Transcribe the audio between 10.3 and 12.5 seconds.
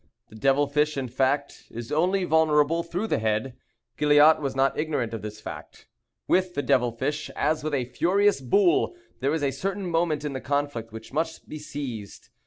the conflict which must be seized.